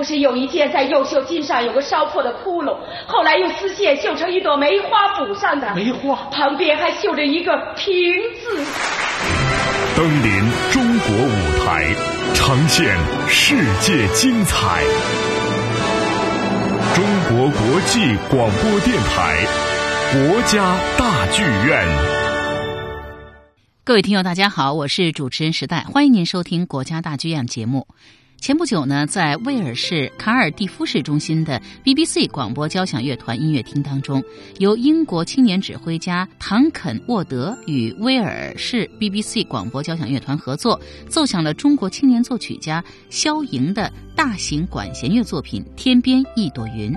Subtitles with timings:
[0.00, 2.74] 不是有一件在右袖襟上有个烧破的窟窿，
[3.06, 5.74] 后来用丝线绣成一朵梅花补上的。
[5.74, 7.94] 梅花旁边还绣着一个平
[8.40, 8.64] 字。
[9.94, 10.32] 登临
[10.72, 11.84] 中国舞台，
[12.32, 12.96] 呈现
[13.28, 14.82] 世界精彩。
[16.94, 19.36] 中国国际广播电台，
[20.14, 21.86] 国家大剧院。
[23.84, 27.86] 各位听友，大家好，我是主持人时代，欢迎您收听国家大剧院节目。
[28.40, 34.24] 前不久呢，在威尔士卡尔蒂夫市中心的 BBC 广播交响乐团音乐厅当中，
[34.58, 46.90] 由英国青年指挥家唐肯沃德与威尔士 BBC 广播交响乐团合作，奏响了中国青年作曲家肖莹的大型管弦乐作品《天边一朵云》。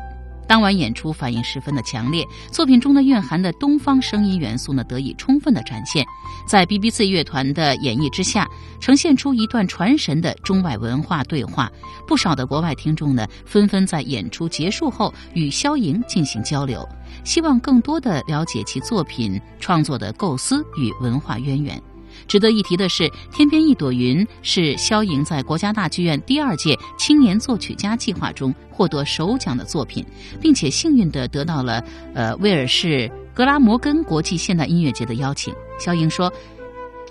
[0.48, 6.06] 当晚演出反应十分的强烈，作品中的蕴含的东方声音元素呢得以充分的展现，
[6.46, 8.48] 在 BBC 乐团的演绎之下，
[8.80, 11.72] 呈现出一段传神的中外文化对话。
[12.06, 16.88] 不少的国外听众呢纷纷在演出结束后与肖莹进行交流，
[17.24, 21.82] 希望更多的了解其作品创作的构思与文化渊源。
[22.28, 30.06] 值得一提的是，《天边一朵云》是肖莹在国家大剧院第二届青年作曲家计划中获得首奖的作品，
[30.42, 35.54] 并且幸运地得到了呃威尔士格拉摩根国际现代音乐节的邀请。
[35.80, 36.32] 肖莹说：“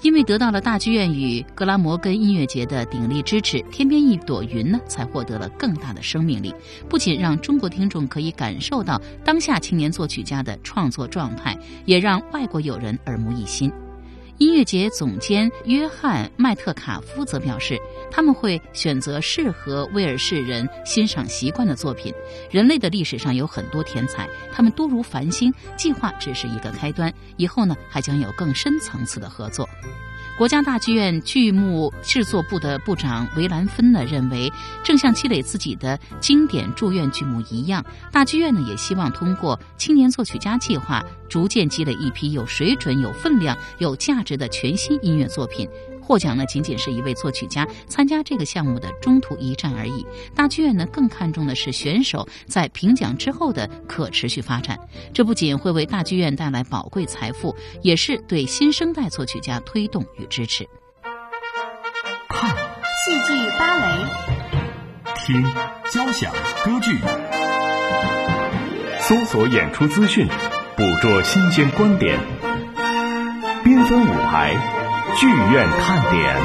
[0.02, 6.54] 因为得到了大剧院与格拉摩根音乐节的鼎力支持，《天边一朵云》呢才获得了更大的生命力，
[6.88, 13.70] 不仅让中国听众可以感受到当下青年作曲家的创作状态，也让外国友人耳目一新。”
[14.42, 17.78] 音乐节总监约翰·麦特卡夫则表示，
[18.10, 22.12] 他们会选择适合威尔士人欣赏习惯的作品。
[22.50, 25.54] 人类的历史上有很多天才，他们多如繁星。
[25.76, 29.68] 计划只是一个开端，以后呢还将有更深层次的合作。
[30.42, 45.68] 国家大剧院剧目制作部的部长韦兰芬呢认为，正像积累自己的经典住院剧目一样，大剧院呢也希望通过青年作曲家计划，逐渐积累一批有水准、有分量、有价值的全新音乐作品。
[46.02, 50.04] 获奖呢，仅仅是一位作曲家参加这个项目的中途一战而已。
[50.34, 54.78] 大剧院呢，更看重的是选手在评奖之后的可持续发展。
[55.14, 60.68] 这不仅会为大剧院带来宝贵财富，也是对新生代作曲家推动与支持。
[62.28, 64.06] 看戏剧芭蕾，
[65.24, 65.42] 听
[65.90, 66.32] 交响
[66.64, 66.98] 歌剧，
[69.00, 70.26] 搜索演出资讯，
[70.76, 72.18] 捕捉新鲜观点，
[73.64, 74.81] 缤纷舞台。
[75.14, 76.36] 剧院看点，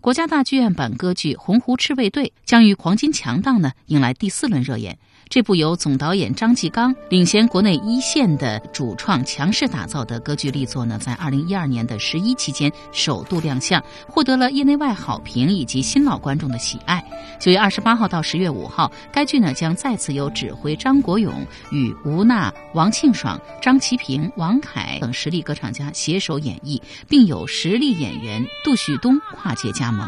[0.00, 4.98] 国家大剧院版歌剧《洪湖赤卫队》将于黄金强档呢迎来第四轮热演。
[5.32, 17.02] 这部由总导演张继刚领衔国内一线的主创强势打造的歌剧力作呢，在二零一二年的十一期间首度亮相，获得了业内外好评以及新老观众的喜爱。
[17.40, 21.32] 九月二十八号到十月五号，该剧呢将再次由指挥张国勇
[21.70, 26.78] 与吴娜、王庆爽、张其平、王凯等实力歌唱家携手演绎，
[27.08, 30.06] 并有实力演员杜旭东跨界加盟。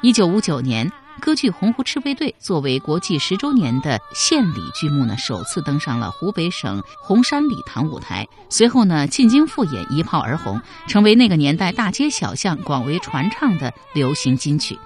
[0.00, 0.90] 一九五九年。
[1.22, 8.26] 歌剧《洪湖赤卫队》作为国际十周年的献礼剧目呢，首次登上了湖北省洪山礼堂舞台。
[8.50, 14.76] 随后呢，进京复演，一炮而红，成为那个年代大街小巷广为传唱的流行金曲。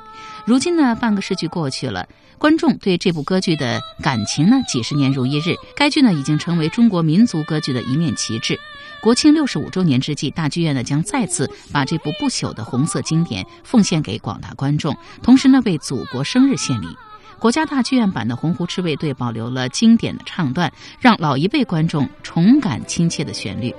[0.44, 5.54] 如今呢，半个世纪过去了，观众对这部歌剧的感情呢，几十年如一日。
[5.74, 8.60] 该剧呢，已经成为中国民族歌剧的一面旗帜。
[9.06, 16.88] 国庆六十五周年之际，大剧院呢将再次把这部不朽的红色经典奉献给广大观众，同时呢为祖国生日献礼。
[17.38, 23.72] 国家大剧院版的《洪湖赤卫队》保留了经典的唱段，让老一辈观众重感亲切的旋律。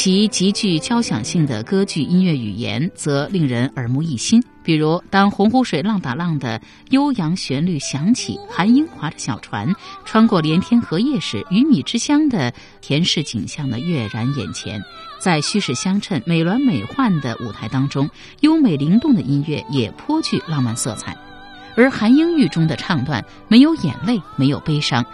[0.00, 4.40] 其极具交响性的歌剧音乐语言则令人耳目一新。
[4.62, 6.60] 比如，当洪湖水浪打浪的
[6.90, 9.74] 悠扬旋律响起，韩英划着小船
[10.04, 14.80] 穿过连天荷叶时，鱼米之乡的田氏景象呢跃然眼前。
[15.18, 18.08] 在虚实相衬、美轮美奂的舞台当中，
[18.38, 21.16] 优美灵动的音乐也颇具浪漫色彩。
[21.74, 25.04] 而韩英狱中的唱段没有眼泪，没有悲伤。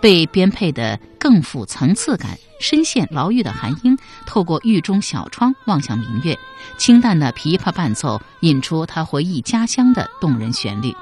[0.00, 2.36] 被编配的更富层次感。
[2.58, 6.38] 深陷牢狱的韩英透过狱中小窗望向明月，
[6.78, 10.94] 清淡的琵琶伴奏引出他回忆家乡的动人旋律。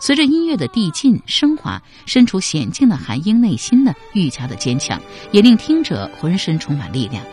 [0.00, 5.00] 随着音乐的递进升华，身处险境的韩英内心呢愈加的坚强，
[5.30, 7.24] 也令听者浑身充满力量。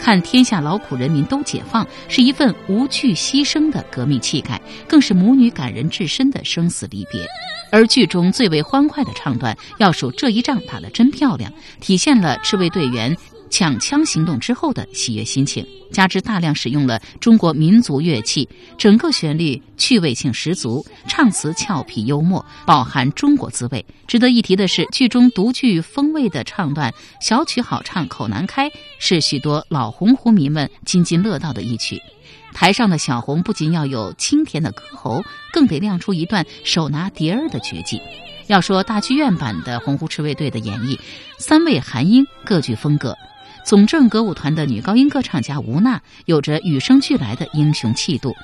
[0.00, 7.24] 看天下劳苦人民都解放，是一份无惧牺牲的革命气概，更是母女感人至深的生死离别。
[7.70, 13.14] 而剧中最为欢快的唱段，要数这一仗打得真漂亮，体现了赤卫队员
[13.50, 18.48] 抢枪行动之后的喜悦心情，加之大量使用了中国民族乐器，
[18.78, 23.84] 整个旋律趣味性十足，唱词俏皮幽默，饱含中国滋味。
[24.06, 32.00] 值得一提的是，剧中独具风味的唱段“小曲好唱口难开”，是许多老洪湖迷们津津乐道的一曲。
[32.54, 35.22] 台上的小红不仅要有清甜的歌喉，
[35.52, 38.00] 更得亮出一段手拿碟儿的绝技。
[38.46, 40.98] 要说大剧院版的洪湖赤卫队的演绎，
[41.38, 43.16] 三位韩英各具风格。
[43.64, 48.34] 总政歌舞团的女高音歌唱家吴娜有着与生俱来的英雄气度，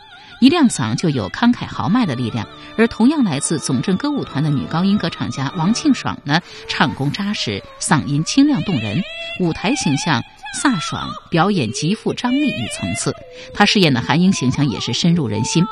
[0.40, 2.46] 一亮嗓就有慷慨豪迈的力量；
[2.76, 9.02] 而同样来自总政歌舞团的女高音歌唱家王庆爽呢，唱功扎实，嗓音清亮动人，
[9.40, 10.22] 舞台形象
[10.62, 13.12] 飒爽，表演极富张力与层次。
[13.52, 15.64] 她饰演的韩英形象也是深入人心。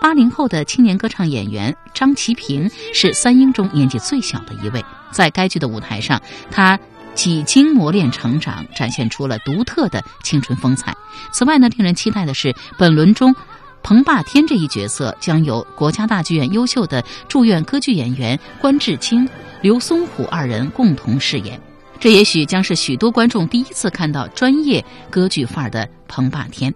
[0.00, 6.78] 八零后的青年歌唱演员张其平是三英中年纪最小的一位，在该剧的舞台上，他。
[7.14, 10.94] 几经磨练成长，展现出了独特的青春风采。
[11.32, 13.34] 此外呢，令人期待的是，本轮中
[13.82, 19.28] 彭霸天这一角色将由国家大剧院优秀的驻院歌剧演员关智清、
[19.60, 21.60] 刘松虎二人共同饰演。
[21.98, 26.72] 这也许将是许多观众第一次看到专业歌剧范儿的彭霸天。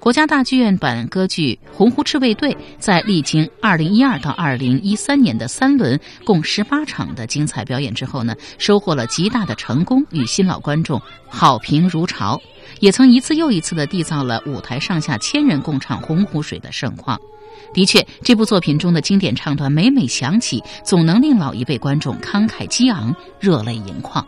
[0.00, 10.98] 国家大剧院版歌剧《洪湖赤卫队》在历经二零一二到二零一三年的三轮共十八场的精彩表演之后呢，收获了极大的成功与新老观众
[11.28, 12.40] 好评如潮，
[12.80, 17.20] 也曾一次又一次的缔造了舞台上下千人共唱《洪湖水》的盛况。
[17.74, 24.26] 的确，这部作品中的经典唱段每每响起，总能令老一辈观众慷慨激昂、热泪盈眶。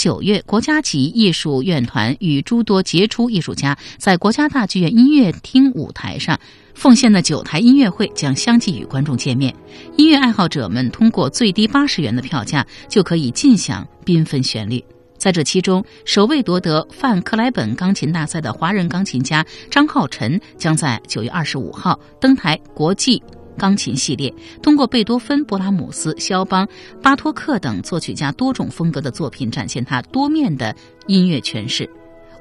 [0.00, 6.40] 九月，国家级艺术院团与诸多杰出艺术家在国家大剧院音乐厅舞台上
[6.72, 9.54] 奉献的九台音乐会将相继与观众见面。
[9.98, 14.82] 音乐爱好者们通过最低八十元的票价就可以尽享缤纷旋律。
[15.18, 23.22] 在这其中，首位夺得范克莱本钢琴大赛的华人钢琴家张浩辰将在九月二十五号登台国际。
[23.60, 26.66] 钢琴系列通过贝多芬、勃拉姆斯、肖邦、
[27.02, 30.74] 巴托克等作曲家多种风格的作品，展现他多面的
[31.06, 31.88] 音乐诠释。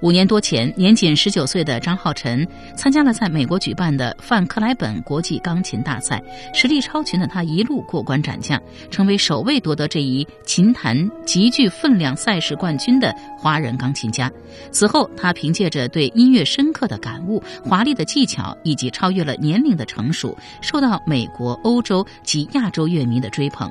[0.01, 14.31] 五年多前，年仅十九岁的张浩晨参加了在美国举办的范克莱本国际钢琴大赛，实力超群的他一路过关斩将，成为首位夺得这一琴坛极具分量赛事冠军的华人钢琴家。
[14.71, 23.69] 此后，他凭借着对音乐深刻的感悟、华丽的技巧以及超越了年龄的成熟，受到美国、欧洲及亚洲乐迷的追捧。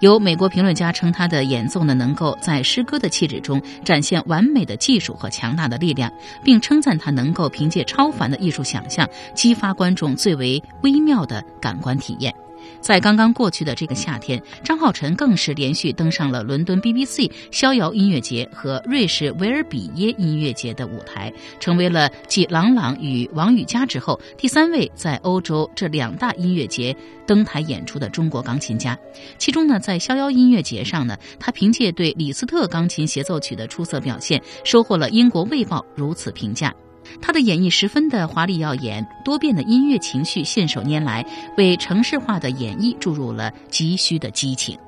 [0.00, 6.10] 有美国评论家称，他的演奏呢，能够在诗歌的气质中展现完美的技术和强大的力量，
[6.42, 12.34] 并称赞他能够凭借超凡的艺术想象，激发观众最为微妙的感官体验。
[12.80, 26.96] 在刚刚过去的这个夏天，张浩晨更是连续登上了伦敦 BBC 逍遥音乐节和瑞士维尔比耶音乐节的舞台，成为了继郎朗与王羽佳之后第三位在欧洲这两大音乐节
[27.26, 28.98] 登台演出的中国钢琴家。
[29.38, 36.74] 其中呢，在逍遥音乐节上呢，他凭借对李斯特钢琴协奏曲的出色表现，收获了英国《卫报》如此评价。
[37.20, 41.24] 他的演绎十分的华丽耀眼，多变的音乐情绪信手拈来，
[41.56, 44.78] 为城市化的演绎注入了急需的激情。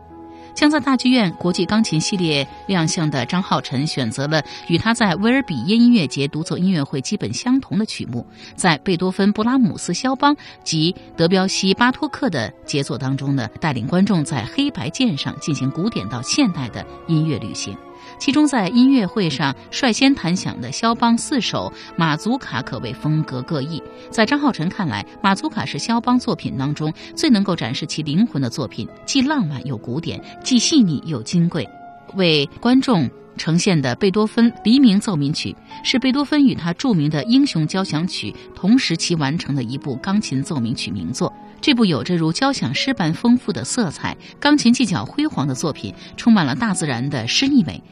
[0.54, 17.74] 将在大剧院国际钢琴系列亮相的张浩晨，选择了与他在威尔比耶音乐节独奏音乐会基本相同的曲目，在贝多芬、布拉姆斯、肖邦及德彪西、巴托克的杰作当中呢，带领观众在黑白键上进行古典到现代的音乐旅行。
[18.22, 23.82] 其中，在音乐会上率先弹响的肖邦四首马祖卡可谓风格各异。
[24.12, 31.68] 在张浩晨看来，马祖卡是肖邦作品当中最能够展示其灵魂的作品，既浪漫又古典，既细腻又金贵。
[32.14, 35.50] 为观众呈现的贝多芬《黎明奏鸣曲》
[35.82, 41.32] 是贝多芬与他著名的《英雄交响曲》同时期完成的一部钢琴奏鸣曲名作。
[41.60, 47.82] 这部有着如交响诗般丰富的色彩、钢琴技巧辉煌的作品，充满了大自然的诗意美。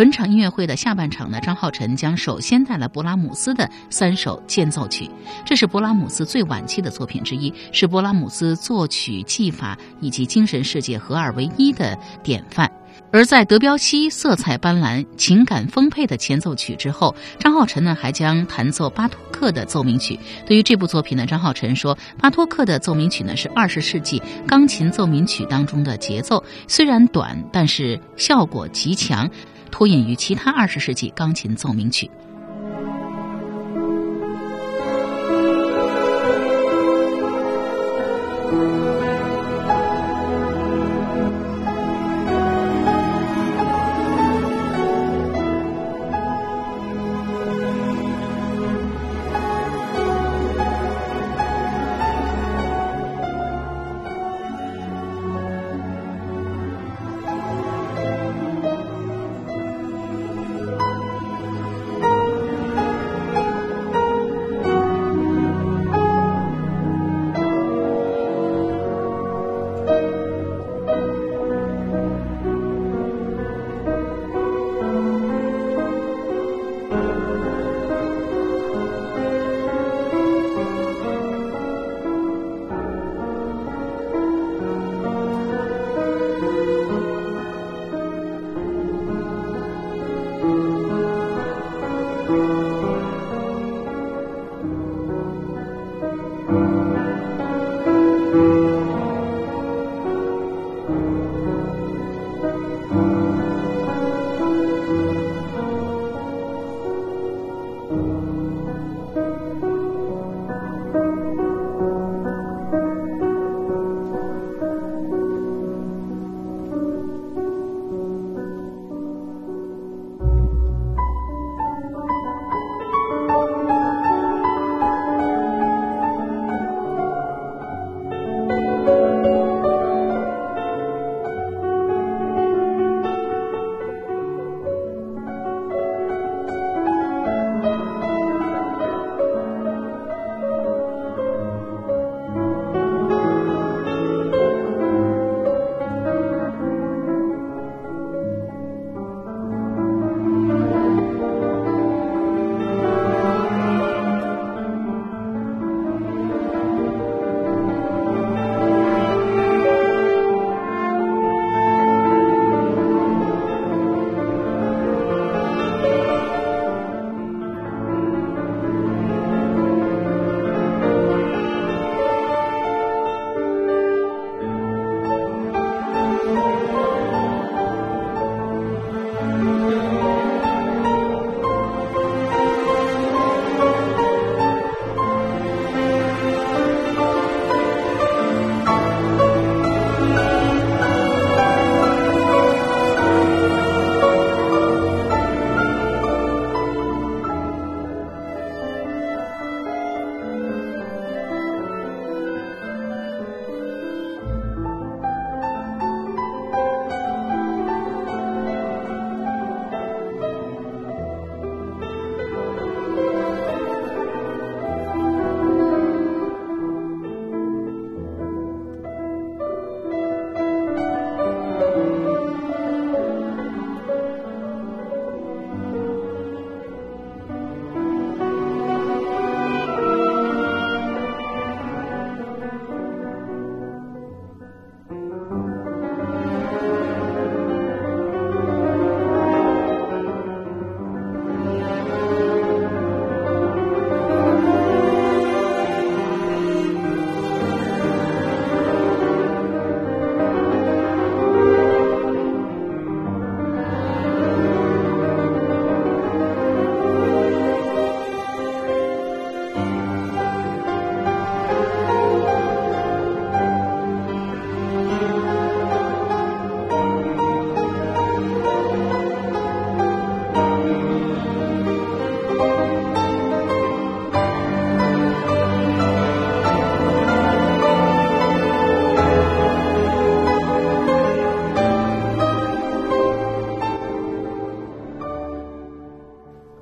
[0.00, 5.10] 本场音乐会的下半场呢，张浩晨将首先带来勃拉姆斯的三首间奏曲，
[5.44, 12.72] 这是勃拉姆斯最晚期的作品之一，是勃拉姆斯作曲技法以及精神世界合二为一的典范。
[13.12, 20.18] 而在德彪西色彩斑斓、情感丰沛的前奏曲之后，张浩晨呢还将弹奏巴托克的奏鸣曲。
[20.46, 29.28] 对于这部作品呢，张浩晨说，巴托克的奏鸣曲呢是二十世纪钢琴奏鸣曲当中的节奏，虽然短，但是效果极强。
[29.70, 32.10] 脱颖于其他二十世纪钢琴奏鸣曲。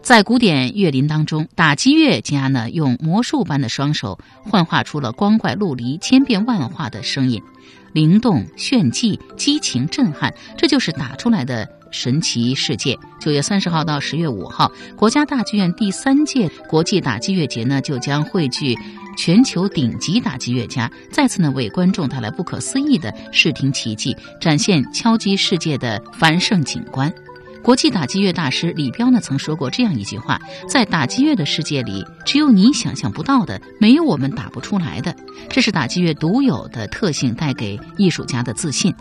[0.08, 7.42] 在古典乐林当中，打击乐家呢用魔术般的双手幻化出了光怪陆离、千变万化的声音，
[7.92, 12.98] 灵动、炫技、激情、震撼，这就是打出来的神奇世界。
[13.20, 18.74] 九月三十号到十月五号，国家大剧院第三届国际打击乐节呢就将汇聚
[19.14, 27.12] 全球顶级打击乐家，再次呢为观众带来不可思议的视听奇迹，展现敲击世界的繁盛景观。
[27.62, 35.14] 国际打击乐大师李彪呢曾说过这样一句话：在打击乐的世界里，只有你想象不到的，没有我们打不出来的。
[35.50, 38.94] 这是打击乐独有的特性，带给艺术家的自信。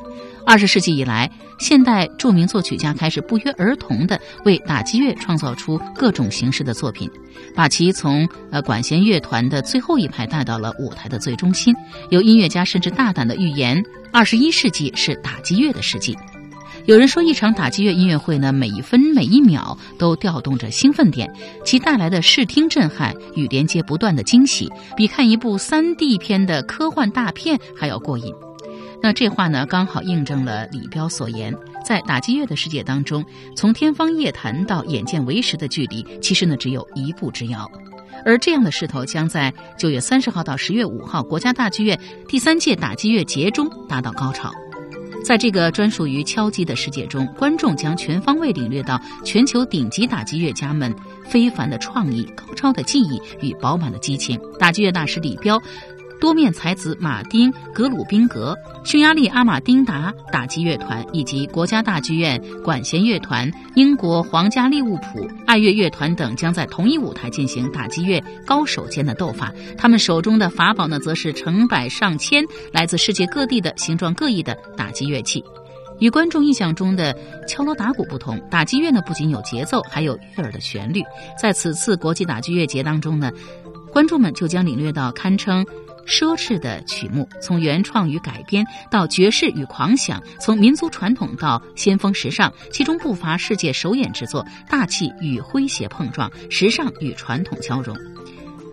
[0.46, 7.10] 二十世纪以来，现代著名作曲家开始不约而同地为打击乐创造出各种形式的作品，
[7.56, 11.74] 把其从呃管弦乐团的最后一排带到了舞台的最中心。
[12.10, 16.18] 有音乐家甚至大胆地预言，二十一世纪是打击乐的世纪。
[16.88, 21.30] 有人说，一场打击乐音乐会呢，每一分每一秒都调动着兴奋点，
[21.66, 28.34] 其带来的视听震撼与连接不断的惊喜，比看一部三 D 片的科幻大片还要过瘾。
[29.04, 33.22] 那这话呢，刚好印证了李彪所言：在打击乐的世界当中，
[33.54, 37.70] 从天方夜谭到眼见为实的距离，其实呢只有一步之遥。
[38.24, 44.54] 而这样的势头将在九月三十号到十月五号国家大剧院第三届打击乐节中达到高潮。
[45.24, 54.40] 在这个专属于敲击的世界中，观众将全方位领略到全球顶级打击乐家们非凡的创意、高超的技艺与饱满的激情。
[54.58, 55.62] 打击乐大师李彪。
[56.20, 69.54] 多面才子马丁·格鲁宾格、匈牙利阿马丁达打击乐团以及国家大剧院管弦乐团、英国皇家利物浦爱乐乐团等将在同一舞台进行打击乐高手间的斗法。
[69.78, 75.44] 他们手中的法宝呢，则是成百上千来自世界各地的形状各异的打击乐器。
[76.00, 81.02] 与观众印象中的敲锣打鼓不同，打击乐呢不仅有节奏，还有悦耳的旋律。
[81.42, 83.32] 在此次国际打击乐节当中呢，
[83.92, 85.66] 观众们就将领略到堪称。
[86.08, 97.96] 奢侈的曲目，从原创与改编到爵士与狂想，从民族传统到先锋时尚，其中不乏世界首演之作，大气与诙谐碰撞，时尚与传统交融。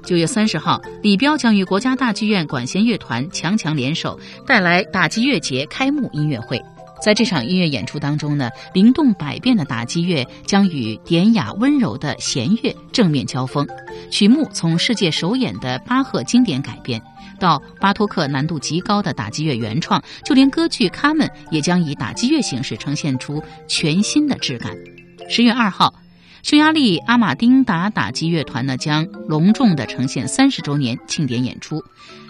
[0.05, 6.63] 九月三十号，李彪将与国家大剧院管弦乐团强强联手，带来打击乐节开幕音乐会。
[7.05, 13.69] 在这场音乐演出当中呢，灵动百变的打击乐将与典雅温柔的弦乐正面交锋。
[14.11, 17.03] 曲目从世界首演的巴赫经典改编，
[17.39, 24.75] 到巴托克难度极高的打击乐原创，就连歌剧《卡门》也将以打击乐形式呈现出全新的质感。
[25.29, 25.93] 十月二号。
[26.45, 31.83] 匈牙利阿马丁达打击乐团呢，将隆重的呈现三十周年庆典演出。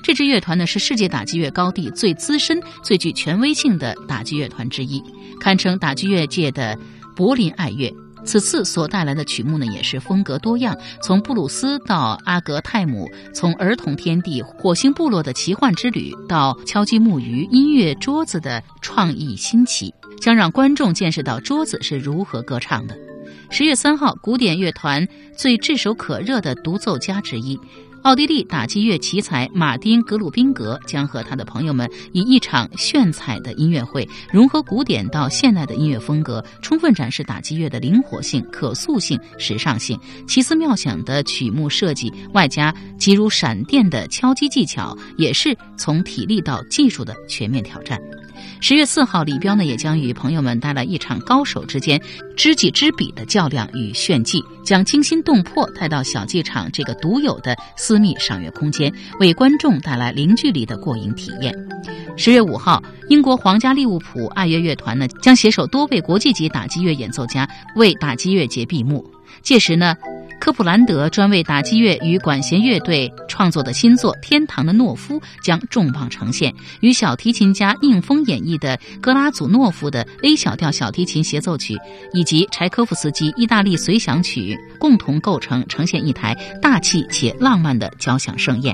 [0.04, 5.02] 这支乐团呢，是世界打击乐高地最资深、最具权威性的打击乐团之一，
[5.40, 6.78] 堪称打击乐界的
[7.16, 7.92] 柏林爱乐。
[8.24, 22.96] 此次所带来的曲目呢，也是风格多样，从布鲁斯到阿格泰姆，从儿童天地、火星部落的奇幻之旅，到敲击木鱼、音乐桌子的创意新奇，将让观众见识到桌子是如何歌唱的。
[23.56, 27.56] 十月三号，古典乐团最炙手可热的独奏家之一，
[28.02, 39.96] 奥地利打击乐奇才马丁·格鲁宾格将和他的朋友们以一场炫彩的音乐会，融合古典到现代的音乐风格，充分展示打击乐的灵活性、可塑性、时尚性。
[40.26, 48.00] 奇思妙想的曲目设计，外加急如闪电的敲击技巧，也是从体力到技术的全面挑战。
[48.60, 52.00] 十月四号，李彪呢也将与朋友们带来一场高手之间
[52.36, 61.54] 知己知彼的较量与炫技，将惊心动魄带到小剧场这个独有的私密赏乐空间，为观众带来零距离的过瘾体验。
[62.16, 69.04] 十月五号，英国皇家利物浦爱乐乐团呢将携手多位国际级打击乐演奏家为打击乐节闭幕。
[69.42, 69.94] 届时呢。
[70.40, 81.76] 科普兰德专为打击乐与管弦乐队创作的新作《天堂的懦夫》将重磅呈现，与小提琴家宁峰演绎的格拉祖诺夫的 A 小调小提琴协奏曲，
[82.12, 88.72] 以及柴科夫斯基意大利随想曲共同构成，呈现一台大气且浪漫的交响盛宴。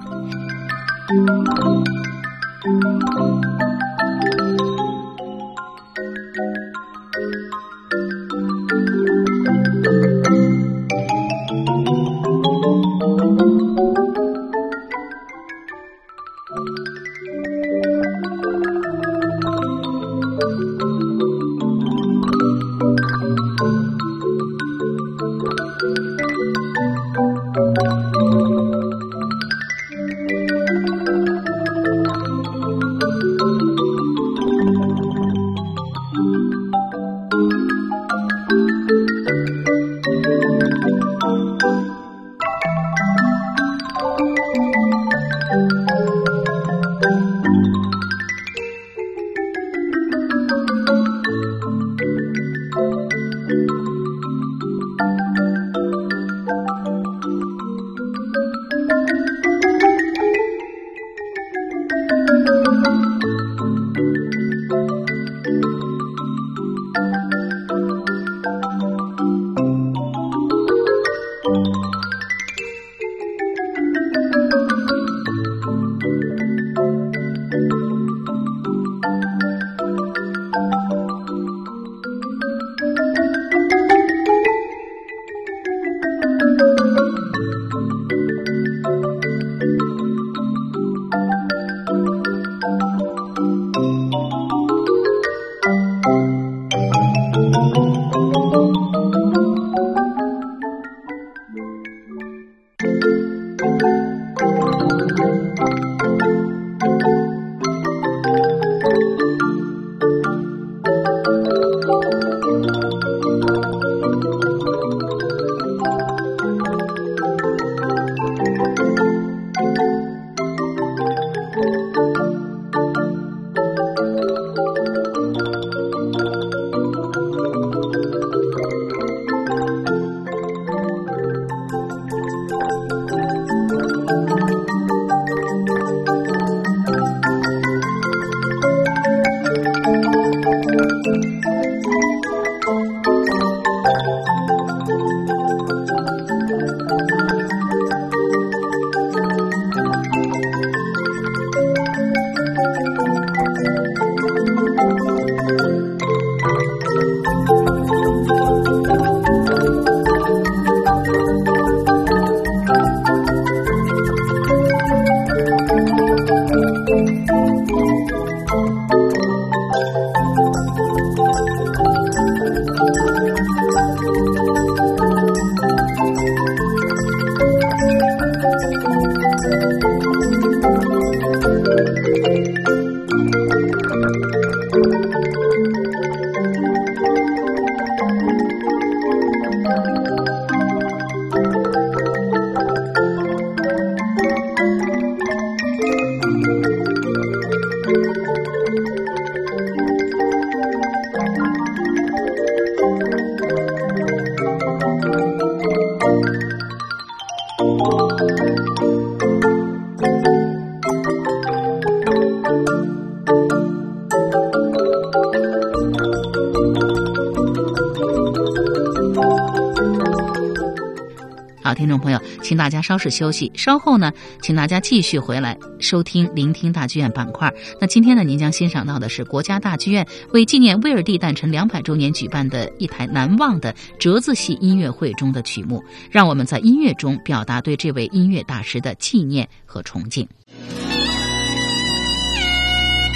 [222.50, 227.48] 请大家稍事休息，稍后呢，请大家继续回来收听《聆听大剧院》板块。
[227.80, 235.80] 那今天呢，您将欣赏到的是国家大剧院为纪念威尔第诞辰两百周年举办的一台难忘的折子戏音乐会中的曲目。
[236.10, 240.26] 让我们在音乐中表达对这位音乐大师的纪念和崇敬。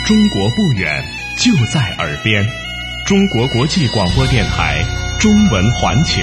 [0.06, 1.04] 中国不远，
[1.40, 2.46] 就在耳边。
[3.04, 4.80] 中国国际广播电台
[5.18, 6.20] 中文环球。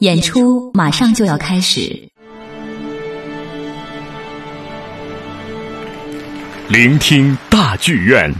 [0.00, 2.08] 演出马上就要开始，
[6.68, 8.32] 聆听大剧院。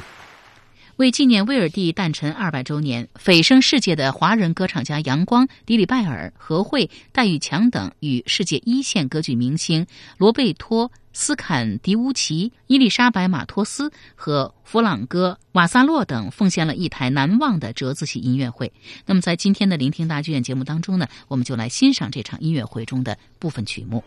[0.98, 18.72] 为纪念威尔第诞辰二百周年，蜚声世界的华人歌唱家杨光、迪里拜尔、何慧、戴玉强等，与世界一线歌剧明星罗贝托·斯坎迪乌奇、伊丽莎白·马托斯和弗朗哥·瓦萨洛等，奉献了一台难忘的折子戏音乐会。
[19.06, 24.02] 那么，在今天的聆听大剧院节目当中呢，我们就来欣赏这场音乐会中的部分曲目。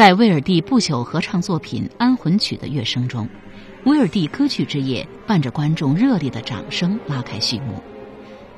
[0.00, 3.28] 在威尔第不朽合唱作品《安魂曲》的乐声中，
[3.84, 7.82] 威尔第歌剧之夜伴着观众热烈的掌声拉开序幕。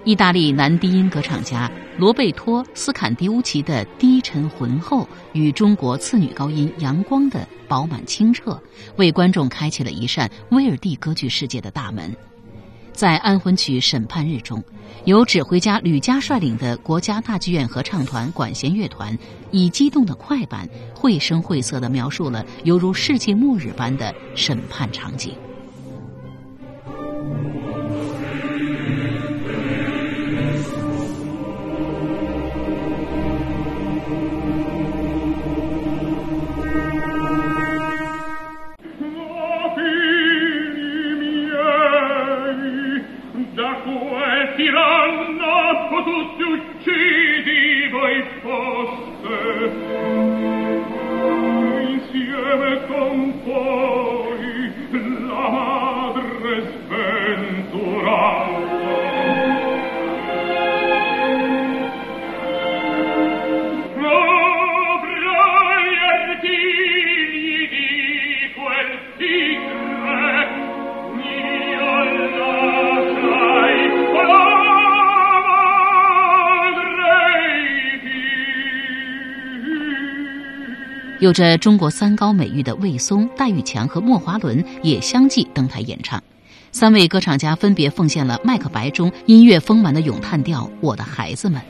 [0.05, 8.63] 意大利男低音歌唱家罗贝托·斯坎迪乌奇的低沉浑厚与中国次女高音杨光的饱满清澈，
[8.95, 12.15] 为观众开启了一扇威尔第歌剧世界的大门。
[12.93, 14.63] 在安魂曲审判日中，
[15.05, 19.19] 由指挥家吕嘉率领的国家大剧院合唱团管弦乐团，
[19.51, 25.35] 以激动的快板，绘声绘色地描述了犹如世界末日般的审判场景。
[46.05, 49.37] tutti uccidi voi foste.
[51.89, 54.73] Insieme con voi
[55.29, 56.53] la madre
[56.87, 58.72] sventurata
[81.23, 86.21] 有着中国三高美誉的魏松、戴玉强和莫华伦也相继登台演唱。
[86.73, 91.61] 三位歌唱家分别奉献了《麦克白》中音乐丰满的咏叹调《我的孩子们》，《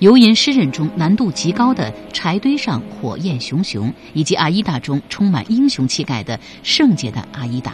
[0.00, 7.70] 游吟诗人》中难度极高的《柴堆上火焰熊熊》，以及《阿依达》中充满英雄气概的《圣洁的阿依达》。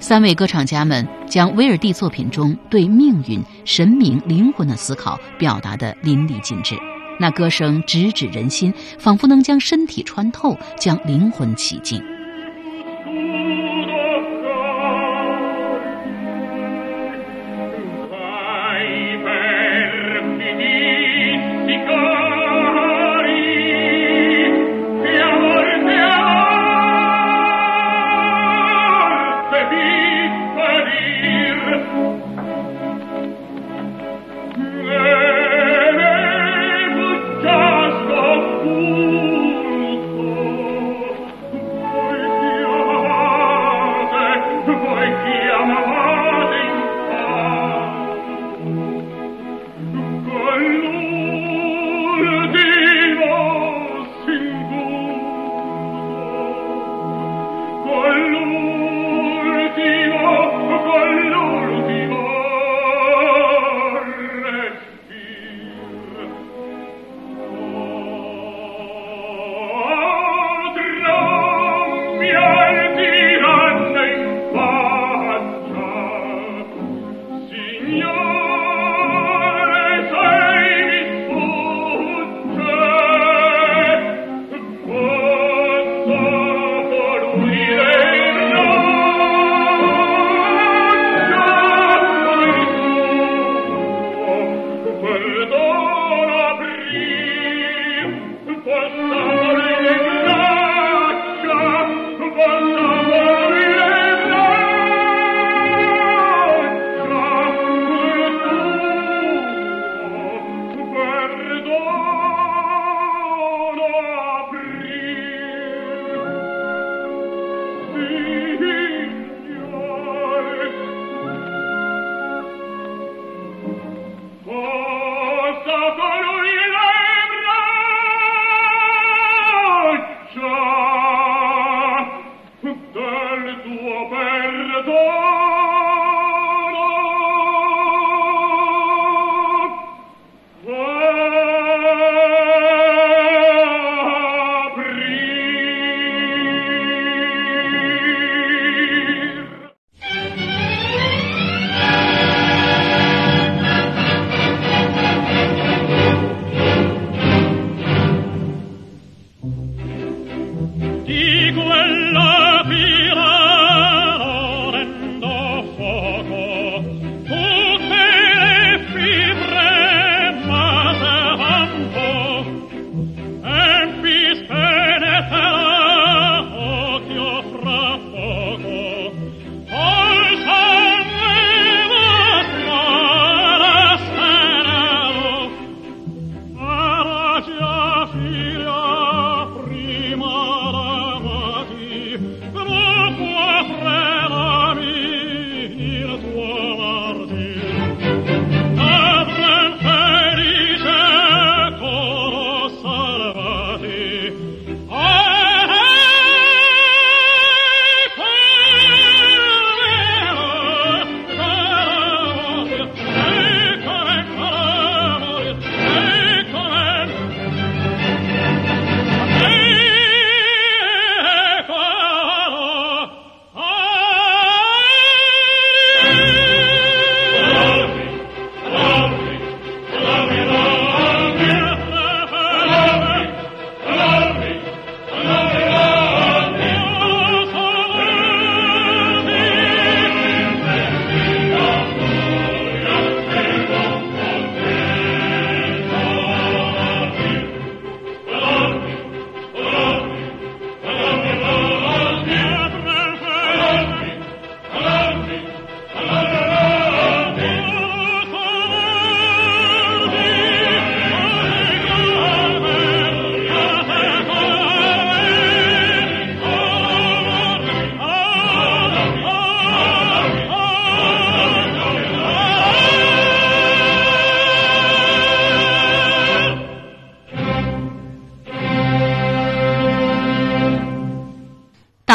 [0.00, 6.76] 三位歌唱家们将威尔第作品中对命运、神明、灵魂的思考表达得淋漓尽致。
[7.18, 12.11] 那歌声直指人心，仿佛能将身体穿透，将灵魂洗净。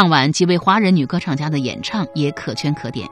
[0.09, 3.07] 晚几位华人女歌唱家的演唱也可圈可点。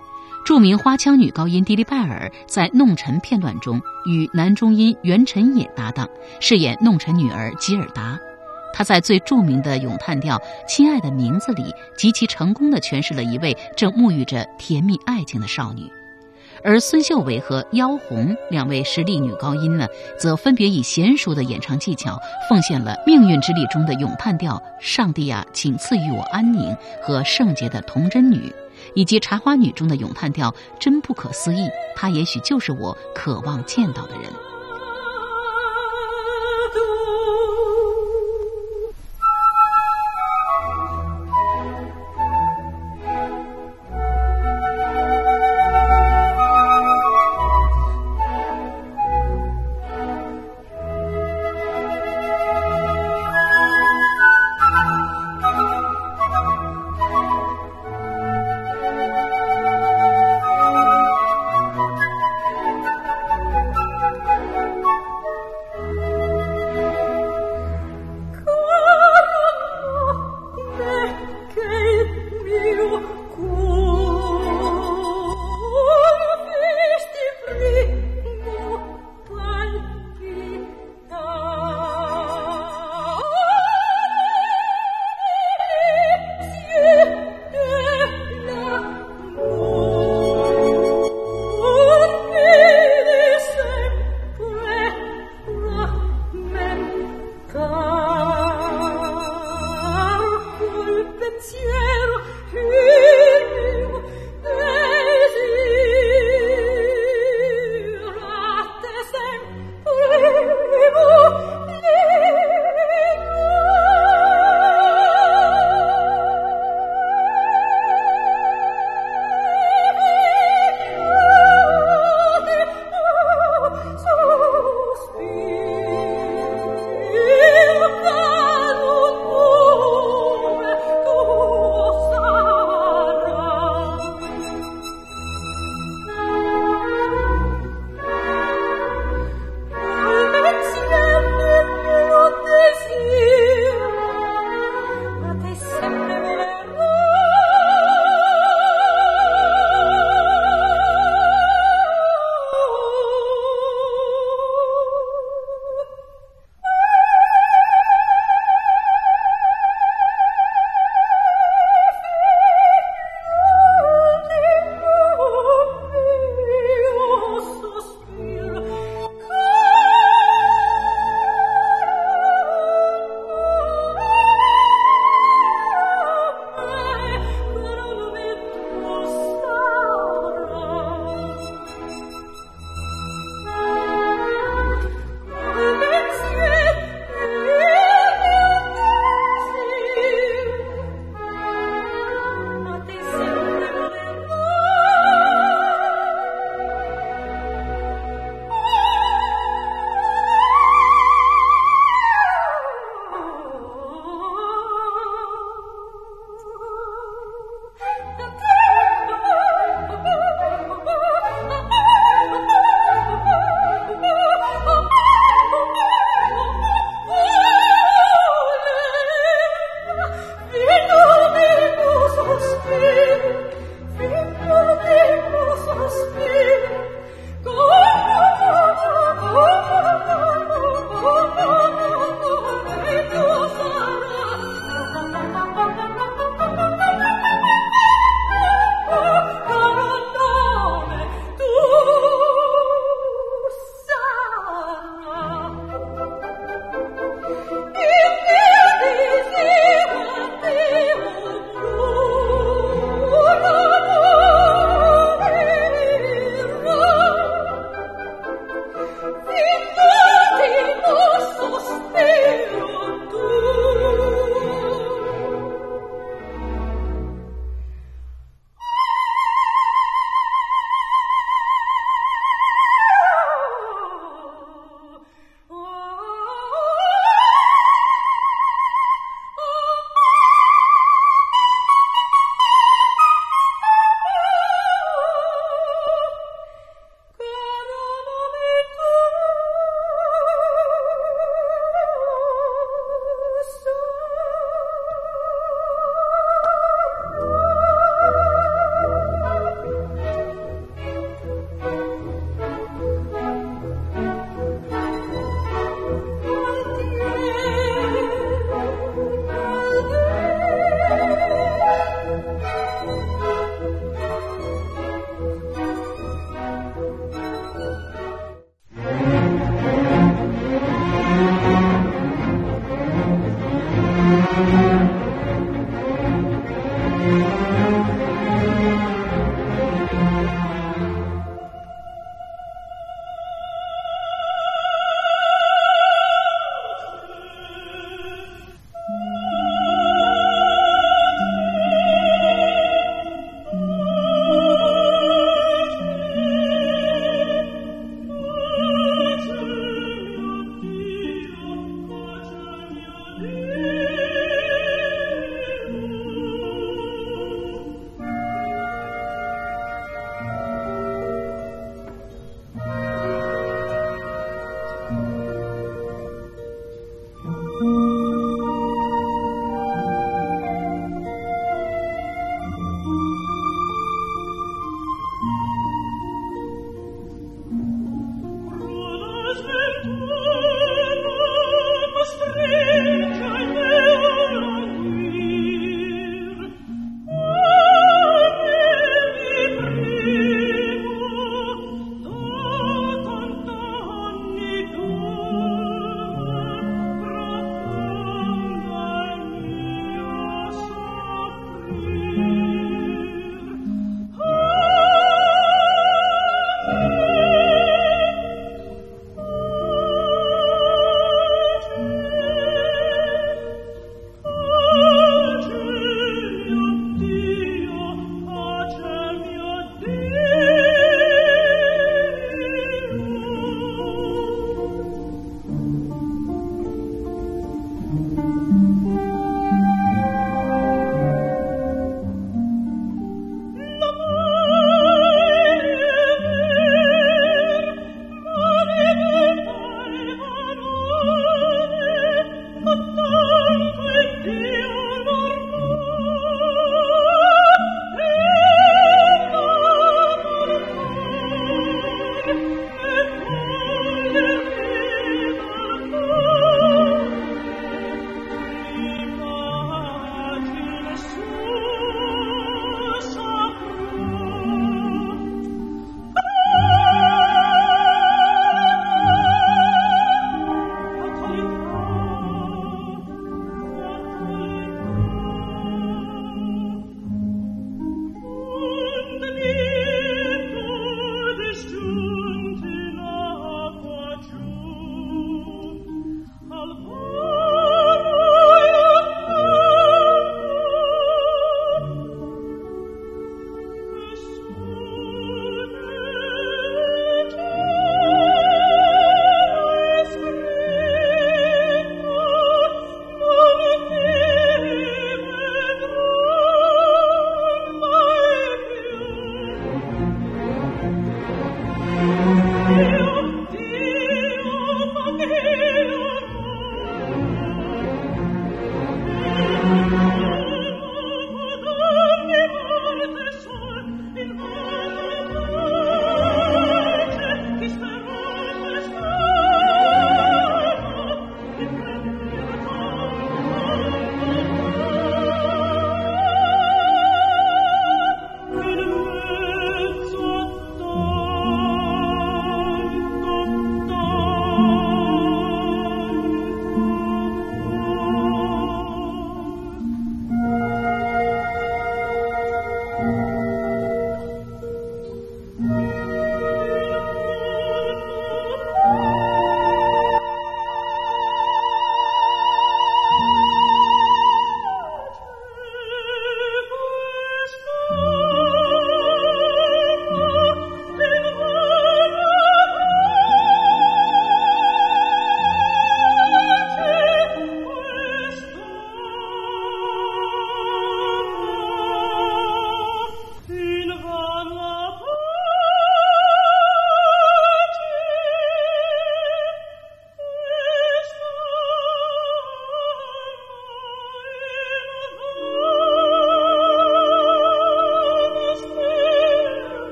[0.46, 6.08] 著名花腔女高音迪丽拜尔在《弄臣》片段中与男中音袁晨也搭档，
[6.40, 8.20] 饰演弄臣女儿吉尔达。
[8.72, 15.92] 她在最著名的咏叹调《亲爱的名字》里，极其成功地诠释了一位正沐浴着甜蜜爱情的少女。
[16.66, 28.52] 而孙秀伟和妖红两位实力女高音呢，则分别以娴熟的演唱技巧，奉献了《命运之力》中的咏叹调“上帝啊，请赐予我安宁”和圣洁的童真女。
[28.94, 31.68] 以及《茶花女》中的咏叹调，真不可思议。
[31.96, 34.24] 她也许就是我渴望见到的人。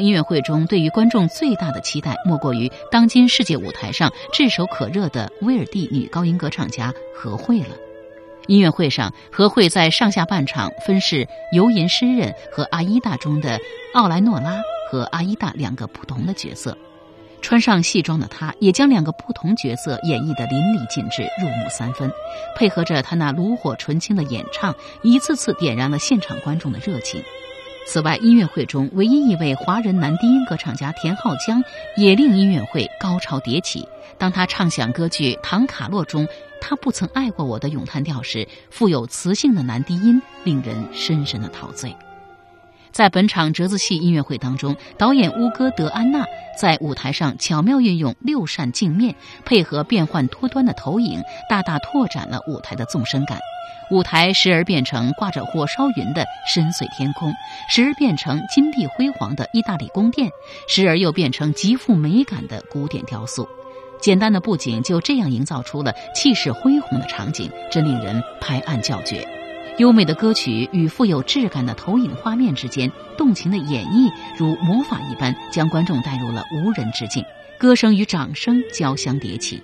[0.00, 7.76] 音乐会中，对于观众最大的期待，莫过于当今世界舞台上炙手可热的威尔第女高音歌唱家何慧了。
[8.46, 13.58] 音乐会上，何慧在上下半场分饰游吟诗人和阿依达中的
[13.92, 16.76] 奥莱诺拉和阿依达两个不同的角色。
[17.42, 22.10] 穿上戏装的她，也将两个不同角色演绎得淋漓尽致、入木三分，
[22.56, 27.22] 配合着她那炉火纯青的演唱，一次次点燃了现场观众的热情。
[27.86, 31.62] 此外，音乐会中唯一一位华人男低音歌唱家田浩江
[31.96, 33.88] 也令音乐会高潮迭起。
[34.18, 36.26] 当他唱响歌剧《唐卡洛》中
[36.60, 41.94] “他不曾爱过我”的咏叹调时，富有磁性的男低音令人深深的陶醉。
[42.96, 46.24] 在本场折子戏音乐会当中，导演乌戈德安娜
[46.58, 53.38] 在舞台上巧妙运用六扇镜面，配合变幻多端的投影，大大拓展了舞台的纵深感。
[53.90, 57.30] 舞台时而变成挂着火烧云的深邃天空，
[57.68, 60.30] 时而变成金碧辉煌的意大利宫殿，
[60.66, 63.46] 时而又变成极富美感的古典雕塑。
[64.00, 69.35] 简单的布景就这样营造出了气势恢宏的场景，真令人拍案叫绝。
[69.78, 77.22] 优美的歌曲与富有质感的投影画面之间，动情的演绎如魔法一般，将观众带入了无人之境。
[77.58, 79.62] 歌声与掌声交相叠起，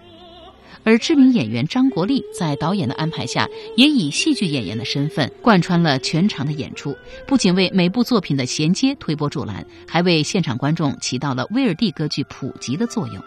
[0.85, 6.95] 而知名演员张国立在导演的安排下，也以戏剧演员的身份贯穿了全场的演出，
[7.27, 13.23] 不仅为每部作品的衔接推波助澜，还为现场观众起到了威尔第歌剧普及的作用。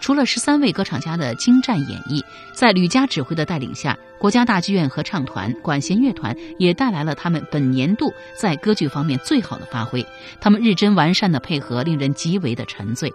[0.00, 2.22] 除了十三位歌唱家的精湛演绎，
[2.54, 10.04] 在吕嘉指挥的带领下，国家大剧院合唱团、管弦乐团也带来了他们本年度在歌剧方面最好的发挥。
[10.40, 13.12] 他们日臻完善的配合令人极为的沉醉。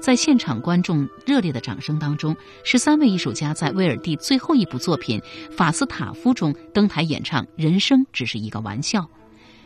[0.00, 5.20] 在现场观众热烈的掌声当中，十三位艺术家在威尔第最后一部作品
[5.52, 9.00] 《法斯塔夫》中登台演唱《人生只是一个玩笑》。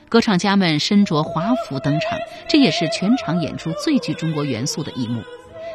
[0.08, 5.22] 歌唱家们身着华服登场，这也是全场演出最具中国元素的一幕。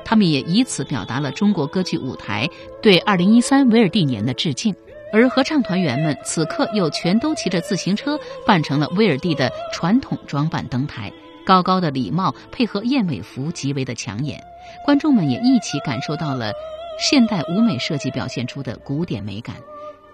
[0.05, 2.49] 他们也以此表达了中国歌剧舞台
[2.81, 4.75] 对二零一三维尔蒂年的致敬，
[5.11, 11.11] 而合唱团员们此刻又全都骑着自行车，扮成了威尔第的传统装扮登台，
[11.45, 14.41] 高高的礼帽配合燕尾服极为的抢眼，
[14.85, 16.51] 观众们也一起感受到了
[16.99, 19.55] 现代舞美设计表现出的古典美感。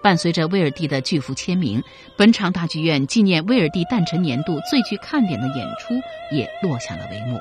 [0.02, 1.82] 伴随着威尔第的巨幅签名，
[2.16, 5.94] 本场大剧院纪念威尔第诞辰年度最具看点的演出
[6.34, 7.38] 也落下了帷幕。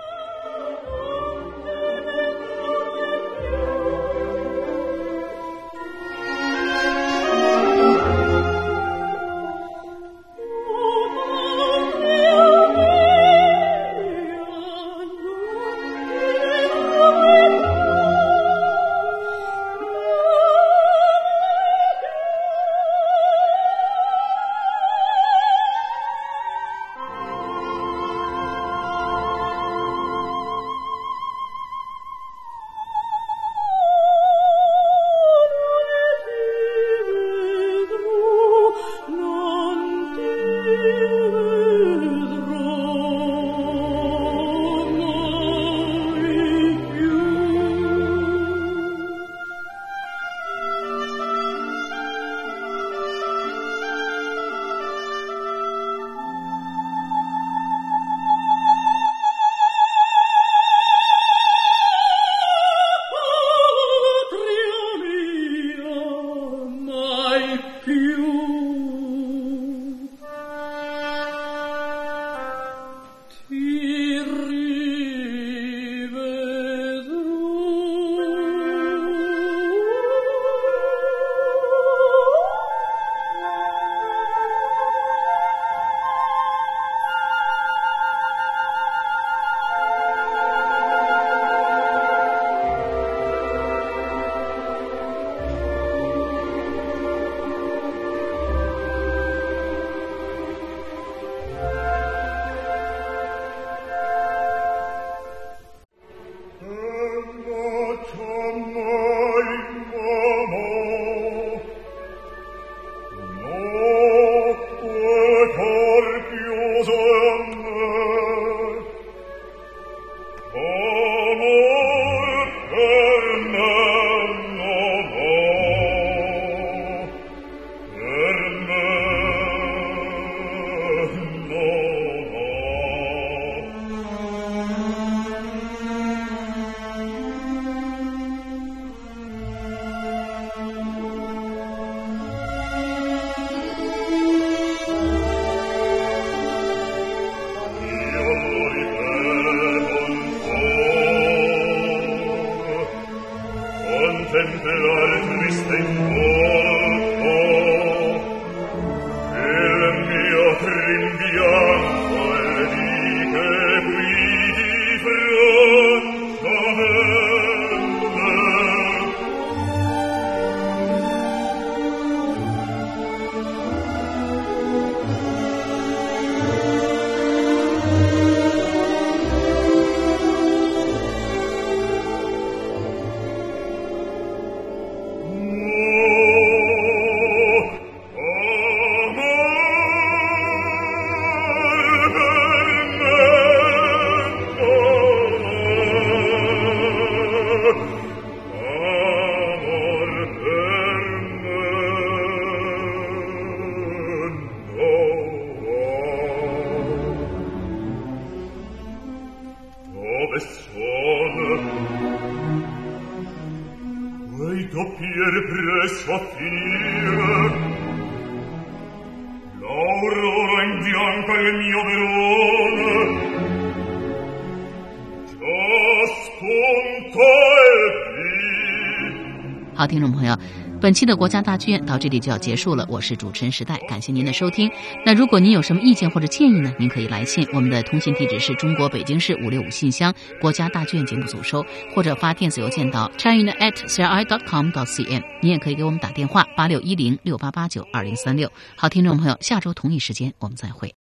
[230.82, 232.86] 本期的国家大剧院到这里就要结束了。
[232.90, 234.72] 我是主持人时代，感谢您的收听。
[235.06, 236.74] 那如果您有什么意见或者建议呢？
[236.80, 245.22] 您可以来信，我们的通信地址是中国北京市五六五信箱国家大剧院节目组收，或者发电子邮件到 china at cri dot com dot cn。
[245.42, 248.50] 您也可以给我们打电话八六一零六八八九二零三六。
[248.78, 250.96] 好，听众朋友，下周同一时间我们再会。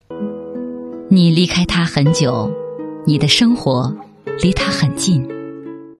[1.10, 2.50] 你离开他很久，
[3.06, 3.94] 你的生活
[4.40, 5.35] 离他很近。